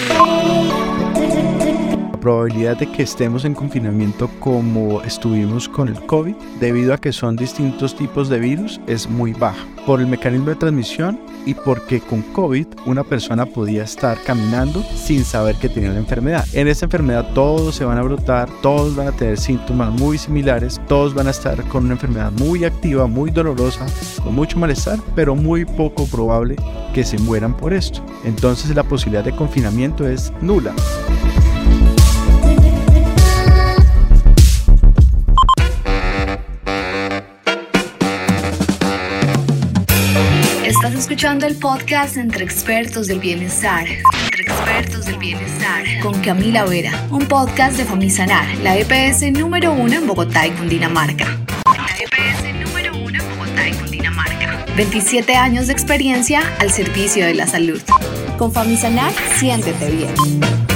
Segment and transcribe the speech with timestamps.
[0.00, 0.53] Oh.
[2.24, 7.36] Probabilidad de que estemos en confinamiento como estuvimos con el COVID, debido a que son
[7.36, 9.62] distintos tipos de virus, es muy baja.
[9.84, 15.22] Por el mecanismo de transmisión y porque con COVID una persona podía estar caminando sin
[15.22, 16.46] saber que tenía la enfermedad.
[16.54, 20.80] En esta enfermedad todos se van a brotar, todos van a tener síntomas muy similares,
[20.88, 23.84] todos van a estar con una enfermedad muy activa, muy dolorosa,
[24.22, 26.56] con mucho malestar, pero muy poco probable
[26.94, 28.02] que se mueran por esto.
[28.24, 30.72] Entonces la posibilidad de confinamiento es nula.
[41.04, 43.86] Escuchando el podcast Entre Expertos del Bienestar.
[43.86, 45.84] Entre Expertos del Bienestar.
[46.00, 46.92] Con Camila Vera.
[47.10, 51.26] Un podcast de Famisanar, la EPS número uno en Bogotá y Cundinamarca.
[51.66, 54.64] La EPS número uno en Bogotá y Cundinamarca.
[54.76, 57.82] 27 años de experiencia al servicio de la salud.
[58.38, 60.73] Con Famisanar, siéntete bien.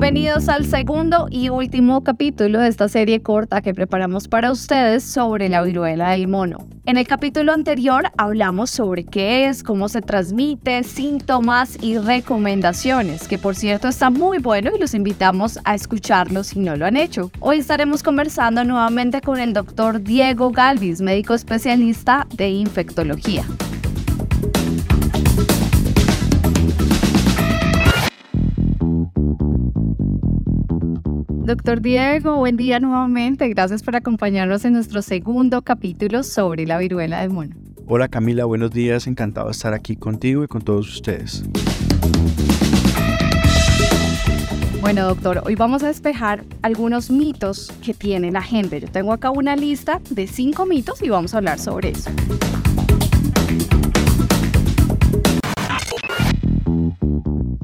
[0.00, 5.50] Bienvenidos al segundo y último capítulo de esta serie corta que preparamos para ustedes sobre
[5.50, 6.66] la viruela del mono.
[6.86, 13.36] En el capítulo anterior hablamos sobre qué es, cómo se transmite, síntomas y recomendaciones, que
[13.36, 17.30] por cierto está muy bueno y los invitamos a escucharlo si no lo han hecho.
[17.38, 23.44] Hoy estaremos conversando nuevamente con el doctor Diego Galvis, médico especialista de infectología.
[31.50, 33.48] Doctor Diego, buen día nuevamente.
[33.48, 37.56] Gracias por acompañarnos en nuestro segundo capítulo sobre la viruela del mono.
[37.88, 39.08] Hola Camila, buenos días.
[39.08, 41.42] Encantado de estar aquí contigo y con todos ustedes.
[44.80, 48.80] Bueno, doctor, hoy vamos a despejar algunos mitos que tiene la gente.
[48.80, 52.10] Yo tengo acá una lista de cinco mitos y vamos a hablar sobre eso.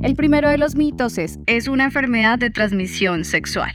[0.06, 3.72] El primero de los mitos es, ¿es una enfermedad de transmisión sexual?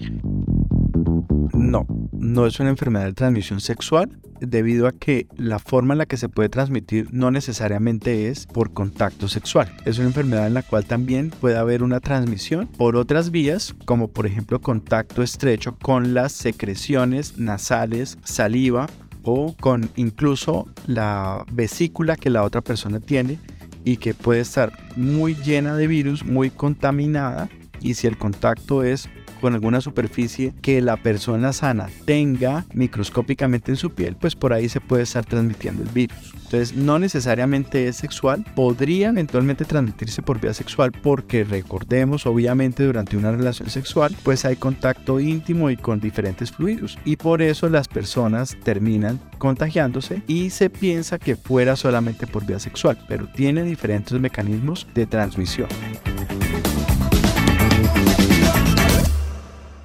[1.53, 6.06] No, no es una enfermedad de transmisión sexual debido a que la forma en la
[6.06, 9.75] que se puede transmitir no necesariamente es por contacto sexual.
[9.84, 14.08] Es una enfermedad en la cual también puede haber una transmisión por otras vías, como
[14.08, 18.88] por ejemplo contacto estrecho con las secreciones nasales, saliva
[19.24, 23.38] o con incluso la vesícula que la otra persona tiene
[23.84, 27.50] y que puede estar muy llena de virus, muy contaminada
[27.80, 29.09] y si el contacto es
[29.41, 34.69] con alguna superficie que la persona sana tenga microscópicamente en su piel, pues por ahí
[34.69, 36.34] se puede estar transmitiendo el virus.
[36.35, 43.18] Entonces no necesariamente es sexual, podría eventualmente transmitirse por vía sexual porque recordemos obviamente durante
[43.18, 47.88] una relación sexual pues hay contacto íntimo y con diferentes fluidos y por eso las
[47.88, 54.19] personas terminan contagiándose y se piensa que fuera solamente por vía sexual, pero tiene diferentes
[54.19, 55.69] mecanismos de transmisión.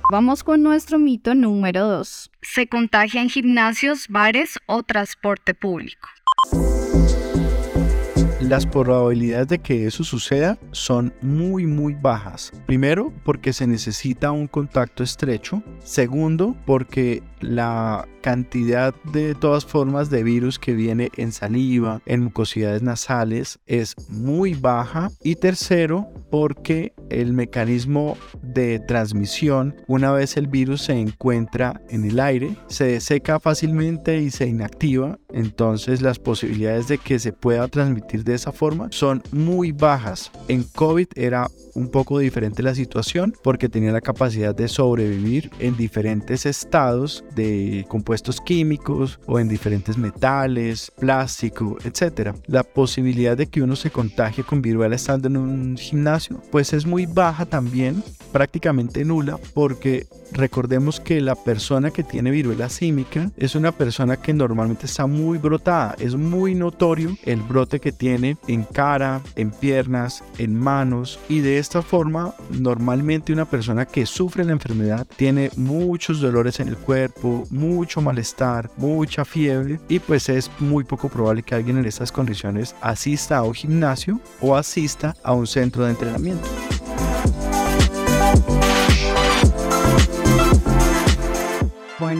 [0.08, 2.30] Vamos con nuestro mito número 2.
[2.40, 6.08] ¿Se contagia en gimnasios, bares o transporte público?
[8.40, 12.52] Las probabilidades de que eso suceda son muy muy bajas.
[12.66, 15.64] Primero, porque se necesita un contacto estrecho.
[15.80, 22.82] Segundo, porque la cantidad de todas formas de virus que viene en saliva, en mucosidades
[22.82, 25.10] nasales, es muy baja.
[25.22, 32.18] Y tercero, porque el mecanismo de transmisión, una vez el virus se encuentra en el
[32.18, 35.18] aire, se seca fácilmente y se inactiva.
[35.32, 40.32] Entonces las posibilidades de que se pueda transmitir de esa forma son muy bajas.
[40.48, 45.76] En COVID era un poco diferente la situación porque tenía la capacidad de sobrevivir en
[45.76, 52.34] diferentes estados de compuestos químicos o en diferentes metales, plástico, etc.
[52.46, 56.86] La posibilidad de que uno se contagie con viruela estando en un gimnasio pues es
[56.86, 58.02] muy baja también,
[58.32, 64.32] prácticamente nula porque recordemos que la persona que tiene viruela símica es una persona que
[64.32, 70.22] normalmente está muy brotada, es muy notorio el brote que tiene en cara, en piernas,
[70.38, 71.18] en manos.
[71.28, 76.68] Y de esta forma normalmente una persona que sufre la enfermedad tiene muchos dolores en
[76.68, 79.80] el cuerpo, mucho malestar, mucha fiebre.
[79.88, 84.20] Y pues es muy poco probable que alguien en estas condiciones asista a un gimnasio
[84.40, 86.46] o asista a un centro de entrenamiento.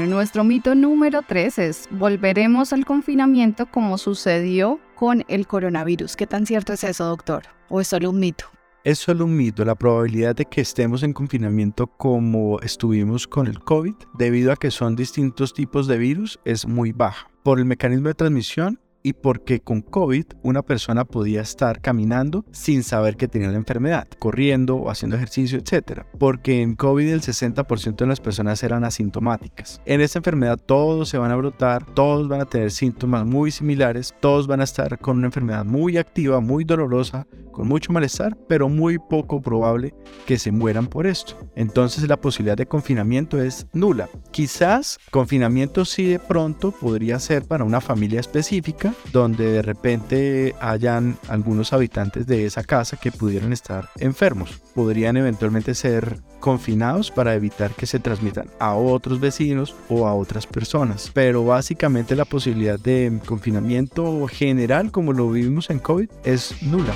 [0.06, 6.14] Nuestro mito número 3 es, volveremos al confinamiento como sucedió con el coronavirus.
[6.14, 7.42] ¿Qué tan cierto es eso, doctor?
[7.68, 8.44] ¿O es solo un mito?
[8.84, 9.64] Es solo un mito.
[9.64, 14.70] La probabilidad de que estemos en confinamiento como estuvimos con el COVID, debido a que
[14.70, 17.28] son distintos tipos de virus, es muy baja.
[17.42, 22.82] Por el mecanismo de transmisión y porque con COVID una persona podía estar caminando sin
[22.82, 26.00] saber que tenía la enfermedad, corriendo o haciendo ejercicio, etc.
[26.18, 29.80] Porque en COVID el 60% de las personas eran asintomáticas.
[29.86, 34.12] En esta enfermedad todos se van a brotar, todos van a tener síntomas muy similares,
[34.18, 38.68] todos van a estar con una enfermedad muy activa, muy dolorosa, con mucho malestar, pero
[38.68, 39.94] muy poco probable
[40.26, 41.38] que se mueran por esto.
[41.54, 44.10] Entonces la posibilidad de confinamiento es nula.
[44.30, 51.16] Quizás confinamiento sí de pronto podría ser para una familia específica, donde de repente hayan
[51.28, 54.60] algunos habitantes de esa casa que pudieran estar enfermos.
[54.74, 60.46] Podrían eventualmente ser confinados para evitar que se transmitan a otros vecinos o a otras
[60.46, 61.10] personas.
[61.12, 66.94] Pero básicamente la posibilidad de confinamiento general como lo vivimos en COVID es nula.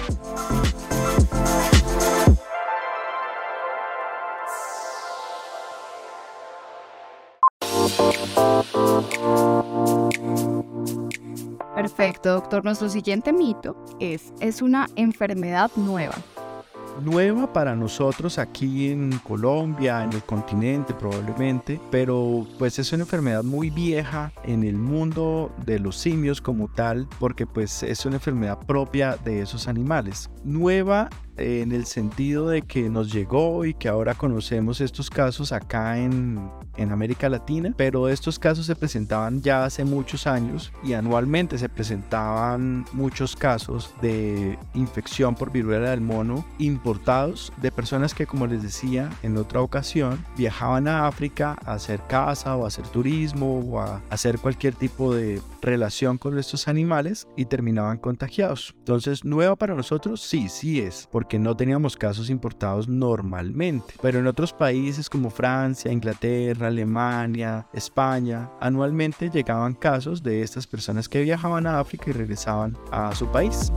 [11.75, 12.64] Perfecto, doctor.
[12.64, 16.14] Nuestro siguiente mito es, es una enfermedad nueva
[17.00, 23.42] nueva para nosotros aquí en Colombia, en el continente probablemente, pero pues es una enfermedad
[23.42, 28.58] muy vieja en el mundo de los simios como tal, porque pues es una enfermedad
[28.66, 30.31] propia de esos animales.
[30.44, 31.08] Nueva
[31.40, 36.50] en el sentido de que nos llegó y que ahora conocemos estos casos acá en,
[36.76, 41.69] en América Latina, pero estos casos se presentaban ya hace muchos años y anualmente se
[41.69, 48.62] presentaban muchos casos de infección por viruela del mono importados de personas que, como les
[48.62, 53.81] decía en otra ocasión, viajaban a África a hacer caza o a hacer turismo o
[53.81, 58.75] a hacer cualquier tipo de relación con estos animales y terminaban contagiados.
[58.78, 63.94] Entonces, nueva para nosotros, sí, sí es, porque no teníamos casos importados normalmente.
[64.03, 71.09] Pero en otros países como Francia, Inglaterra, Alemania, España, anualmente llegaban casos de estas personas
[71.09, 73.73] que viajaban a África y regresaban a su país.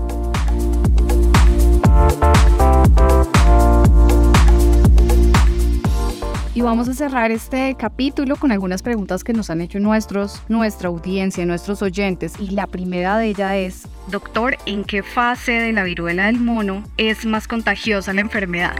[6.56, 10.90] Y vamos a cerrar este capítulo con algunas preguntas que nos han hecho nuestros, nuestra
[10.90, 12.36] audiencia, nuestros oyentes.
[12.40, 16.84] Y la primera de ellas es, doctor, ¿en qué fase de la viruela del mono
[16.98, 18.76] es más contagiosa la enfermedad?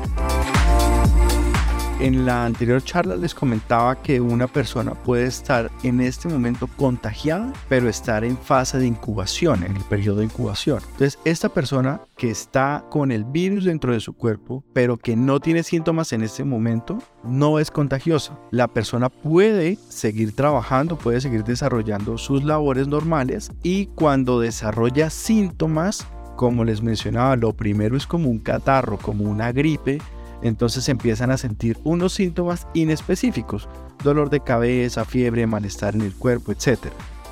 [2.04, 7.54] En la anterior charla les comentaba que una persona puede estar en este momento contagiada,
[7.70, 10.80] pero estar en fase de incubación, en el periodo de incubación.
[10.84, 15.40] Entonces, esta persona que está con el virus dentro de su cuerpo, pero que no
[15.40, 18.38] tiene síntomas en este momento, no es contagiosa.
[18.52, 26.06] La persona puede seguir trabajando, puede seguir desarrollando sus labores normales y cuando desarrolla síntomas,
[26.36, 30.02] como les mencionaba, lo primero es como un catarro, como una gripe,
[30.44, 33.68] entonces empiezan a sentir unos síntomas inespecíficos,
[34.04, 36.88] dolor de cabeza, fiebre, malestar en el cuerpo, etc.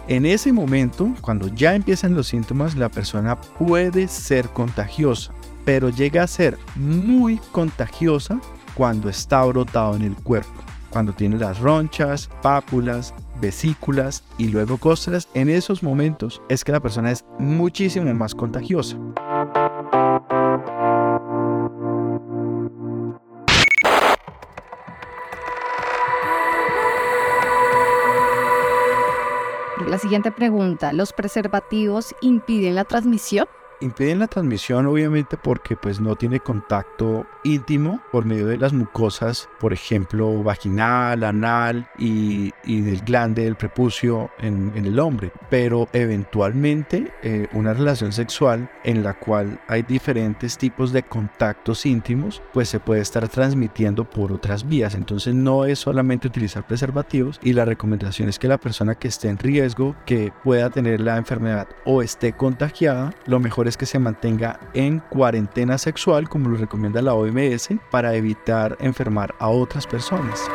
[0.08, 5.32] En ese momento, cuando ya empiezan los síntomas, la persona puede ser contagiosa,
[5.64, 8.40] pero llega a ser muy contagiosa
[8.74, 10.52] cuando está brotado en el cuerpo,
[10.90, 15.28] cuando tiene las ronchas, pápulas, vesículas y luego costras.
[15.34, 18.98] En esos momentos es que la persona es muchísimo más contagiosa.
[29.92, 33.46] La siguiente pregunta, ¿los preservativos impiden la transmisión?
[33.82, 39.50] Impiden la transmisión obviamente porque pues no tiene contacto íntimo por medio de las mucosas,
[39.60, 47.48] por ejemplo vaginal, anal y, del glande del prepucio en, el hombre, pero eventualmente eh,
[47.54, 53.02] una relación sexual en la cual hay diferentes tipos de contactos íntimos pues se puede
[53.02, 58.40] estar transmitiendo por otras vías, entonces no es solamente utilizar preservativos y la recomendación es
[58.40, 63.14] que la persona que esté en riesgo, que pueda tener la enfermedad o esté contagiada,
[63.26, 68.16] lo mejor es que se mantenga en cuarentena sexual, como lo recomienda la OMS, para
[68.16, 70.50] evitar enfermar a otras personas.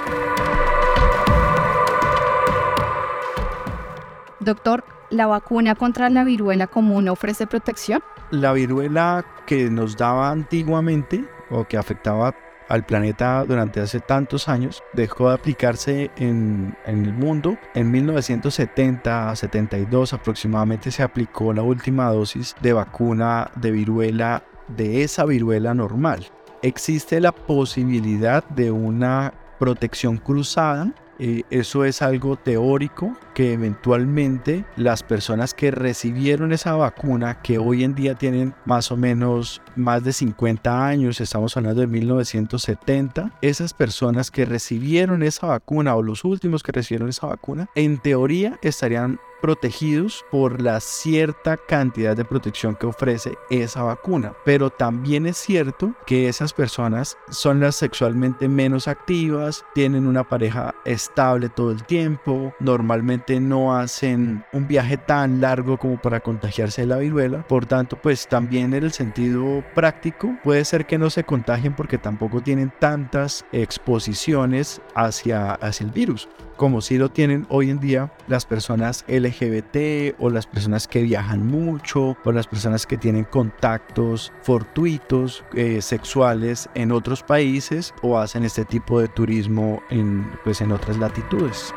[4.40, 8.02] Doctor, ¿la vacuna contra la viruela común ofrece protección?
[8.30, 12.34] La viruela que nos daba antiguamente o que afectaba
[12.68, 17.56] al planeta durante hace tantos años, dejó de aplicarse en, el mundo.
[17.74, 25.74] En 1970-72 aproximadamente se aplicó la última dosis de vacuna de viruela, de esa viruela
[25.74, 26.26] normal.
[26.62, 30.92] Existe la posibilidad de una protección cruzada.
[31.18, 37.84] Eh, eso es algo teórico que eventualmente las personas que recibieron esa vacuna, que hoy
[37.84, 43.74] en día tienen más o menos más de 50 años, estamos hablando de 1970, esas
[43.74, 49.20] personas que recibieron esa vacuna o los últimos que recibieron esa vacuna, en teoría estarían
[49.40, 54.32] protegidos por la cierta cantidad de protección que ofrece esa vacuna.
[54.44, 60.74] Pero también es cierto que esas personas son las sexualmente menos activas, tienen una pareja
[60.84, 66.86] estable todo el tiempo, normalmente no hacen un viaje tan largo como para contagiarse de
[66.86, 67.46] la viruela.
[67.46, 71.98] Por tanto, pues también en el sentido práctico puede ser que no se contagien porque
[71.98, 78.10] tampoco tienen tantas exposiciones hacia, hacia el virus como si lo tienen hoy en día
[78.28, 84.32] las personas LGBT o las personas que viajan mucho o las personas que tienen contactos
[84.42, 90.72] fortuitos eh, sexuales en otros países o hacen este tipo de turismo en, pues, en
[90.72, 91.74] otras latitudes.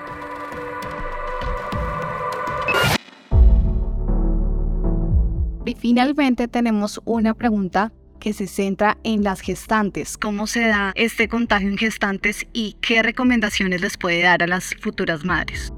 [5.80, 10.18] Finalmente tenemos una pregunta que se centra en las gestantes.
[10.18, 14.76] ¿Cómo se da este contagio en gestantes y qué recomendaciones les puede dar a las
[14.82, 15.74] futuras madres?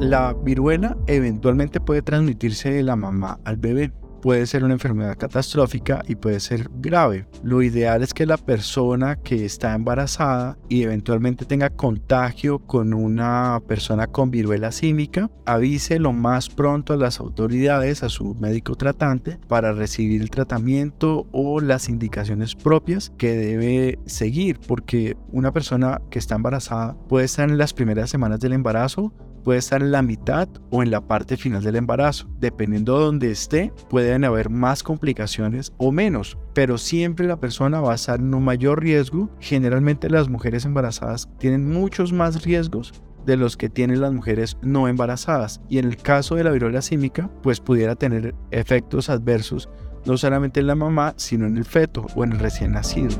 [0.00, 3.92] La viruela eventualmente puede transmitirse de la mamá al bebé
[4.24, 7.26] puede ser una enfermedad catastrófica y puede ser grave.
[7.42, 13.60] Lo ideal es que la persona que está embarazada y eventualmente tenga contagio con una
[13.68, 19.38] persona con viruela símica avise lo más pronto a las autoridades, a su médico tratante,
[19.46, 26.18] para recibir el tratamiento o las indicaciones propias que debe seguir, porque una persona que
[26.18, 29.12] está embarazada puede estar en las primeras semanas del embarazo
[29.44, 32.28] puede estar en la mitad o en la parte final del embarazo.
[32.40, 37.92] Dependiendo de donde esté, pueden haber más complicaciones o menos, pero siempre la persona va
[37.92, 39.30] a estar en un mayor riesgo.
[39.38, 42.92] Generalmente las mujeres embarazadas tienen muchos más riesgos
[43.26, 45.60] de los que tienen las mujeres no embarazadas.
[45.68, 49.68] Y en el caso de la viruela símica, pues pudiera tener efectos adversos
[50.04, 53.16] no solamente en la mamá, sino en el feto o en el recién nacido.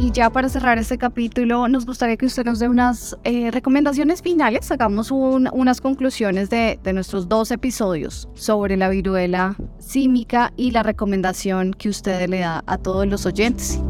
[0.00, 4.22] Y ya para cerrar este capítulo, nos gustaría que usted nos dé unas eh, recomendaciones
[4.22, 10.84] finales, hagamos unas conclusiones de, de, nuestros dos episodios sobre la viruela símica y la
[10.84, 13.80] recomendación que usted le da a todos los oyentes.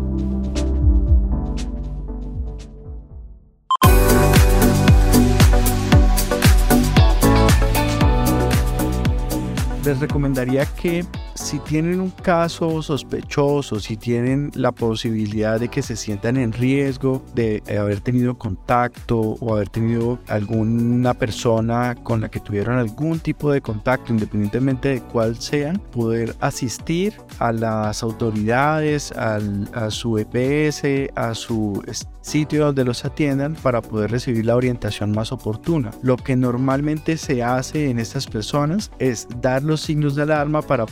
[9.84, 11.04] Les recomendaría que
[11.38, 17.22] si tienen un caso sospechoso, si tienen la posibilidad de que se sientan en riesgo
[17.34, 23.52] de haber tenido contacto o haber tenido alguna persona con la que tuvieron algún tipo
[23.52, 31.34] de contacto, independientemente de cuál sean, poder asistir a las autoridades, a su EPS, a
[31.34, 31.82] su
[32.20, 35.90] sitio donde los atiendan para poder recibir la orientación más oportuna.
[36.02, 40.84] Lo que normalmente se hace en estas personas es dar los signos de alarma para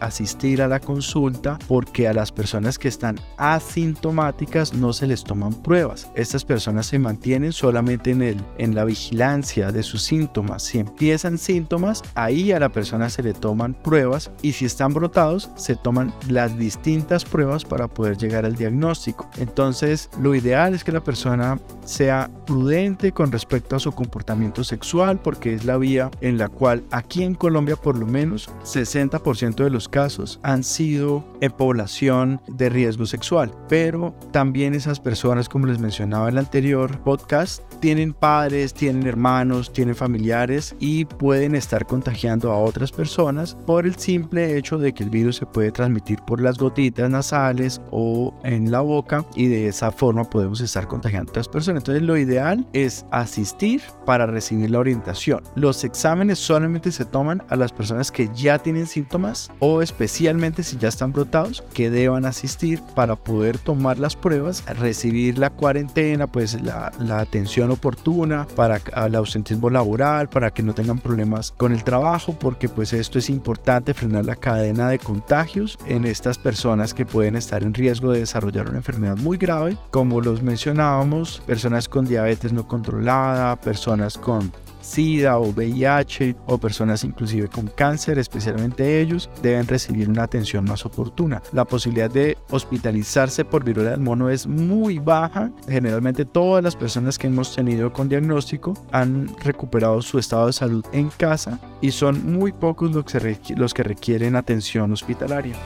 [0.00, 5.54] asistir a la consulta porque a las personas que están asintomáticas no se les toman
[5.54, 6.10] pruebas.
[6.14, 10.62] Estas personas se mantienen solamente en, el, en la vigilancia de sus síntomas.
[10.62, 15.50] Si empiezan síntomas, ahí a la persona se le toman pruebas y si están brotados,
[15.56, 19.28] se toman las distintas pruebas para poder llegar al diagnóstico.
[19.38, 25.20] Entonces, lo ideal es que la persona sea prudente con respecto a su comportamiento sexual
[25.20, 29.70] porque es la vía en la cual aquí en Colombia por lo menos 60% de
[29.72, 35.78] los casos han sido en población de riesgo sexual, pero también esas personas, como les
[35.78, 42.52] mencionaba en el anterior podcast, tienen padres, tienen hermanos, tienen familiares y pueden estar contagiando
[42.52, 46.40] a otras personas por el simple hecho de que el virus se puede transmitir por
[46.40, 51.32] las gotitas nasales o en la boca y de esa forma podemos estar contagiando a
[51.32, 51.80] otras personas.
[51.80, 55.42] Entonces lo ideal es asistir para recibir la orientación.
[55.54, 60.76] Los exámenes solamente se toman a las personas que ya tienen síntomas o especialmente si
[60.76, 66.60] ya están brotados que deban asistir para poder tomar las pruebas, recibir la cuarentena, pues
[66.60, 66.90] la,
[67.20, 72.68] atención oportuna para el ausentismo laboral, para que no tengan problemas con el trabajo, porque
[72.68, 77.62] pues esto es importante frenar la cadena de contagios en estas personas que pueden estar
[77.62, 82.66] en riesgo de desarrollar una enfermedad muy grave, como los mencionábamos, personas con diabetes no
[82.66, 90.08] controlada, personas con SIDA o VIH o personas inclusive con cáncer, especialmente ellos, deben recibir
[90.08, 91.42] una atención más oportuna.
[91.52, 95.50] La posibilidad de hospitalizarse por viruela del mono es muy baja.
[95.68, 100.84] Generalmente todas las personas que hemos tenido con diagnóstico han recuperado su estado de salud
[100.92, 105.56] en casa y son muy pocos los que requieren atención hospitalaria.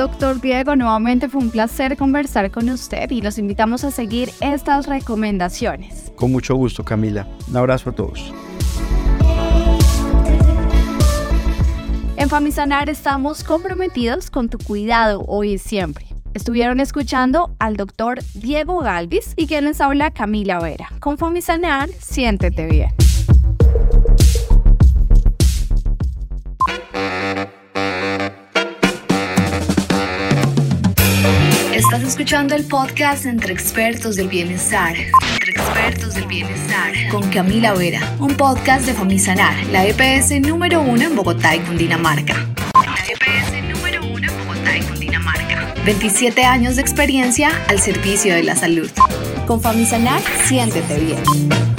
[0.00, 4.86] Doctor Diego, nuevamente fue un placer conversar con usted y los invitamos a seguir estas
[4.86, 6.10] recomendaciones.
[6.16, 7.26] Con mucho gusto, Camila.
[7.50, 8.32] Un abrazo a todos.
[12.16, 16.06] En Famisanar estamos comprometidos con tu cuidado hoy y siempre.
[16.32, 20.88] Estuvieron escuchando al doctor Diego Galvis y quien les habla Camila Vera.
[21.00, 22.88] Con Famisanar, siéntete bien.
[32.10, 34.96] Escuchando el podcast Entre Expertos del Bienestar.
[34.96, 36.92] Entre Expertos del Bienestar.
[37.08, 38.00] Con Camila Vera.
[38.18, 42.34] Un podcast de Famisanar, la EPS número uno en Bogotá y Cundinamarca.
[42.74, 45.72] La EPS número uno en Bogotá y Cundinamarca.
[45.84, 48.90] 27 años de experiencia al servicio de la salud.
[49.46, 51.69] Con Famisanar, siéntete bien.